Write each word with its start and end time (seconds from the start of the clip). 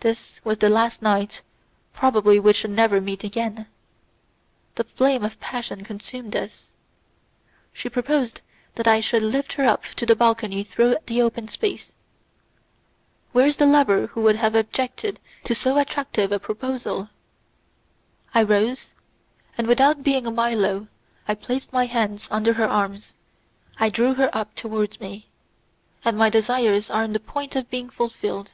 This 0.00 0.42
was 0.44 0.58
the 0.58 0.68
last 0.68 1.00
night; 1.00 1.40
probably 1.94 2.38
we 2.38 2.52
should 2.52 2.72
never 2.72 3.00
meet 3.00 3.24
again. 3.24 3.66
The 4.74 4.84
flame 4.84 5.24
of 5.24 5.40
passion 5.40 5.82
consumed 5.82 6.36
us. 6.36 6.72
She 7.72 7.88
proposed 7.88 8.42
that 8.74 8.86
I 8.86 9.00
should 9.00 9.22
lift 9.22 9.54
her 9.54 9.64
up 9.64 9.84
to 9.96 10.04
the 10.04 10.14
balcony 10.14 10.62
through 10.62 10.98
the 11.06 11.22
open 11.22 11.48
space. 11.48 11.94
Where 13.32 13.46
is 13.46 13.56
the 13.56 13.64
lover 13.64 14.08
who 14.08 14.20
would 14.20 14.36
have 14.36 14.54
objected 14.54 15.20
to 15.44 15.54
so 15.54 15.78
attractive 15.78 16.32
a 16.32 16.38
proposal? 16.38 17.08
I 18.34 18.42
rose, 18.42 18.92
and 19.56 19.66
without 19.66 20.02
being 20.04 20.26
a 20.26 20.30
Milo, 20.30 20.88
I 21.26 21.34
placed 21.34 21.72
my 21.72 21.86
hands 21.86 22.28
under 22.30 22.52
her 22.52 22.68
arms, 22.68 23.14
I 23.80 23.88
drew 23.88 24.12
her 24.16 24.28
up 24.36 24.54
towards 24.54 25.00
me, 25.00 25.28
and 26.04 26.18
my 26.18 26.28
desires 26.28 26.90
are 26.90 27.04
on 27.04 27.14
the 27.14 27.20
point 27.20 27.56
of 27.56 27.70
being 27.70 27.88
fulfilled. 27.88 28.50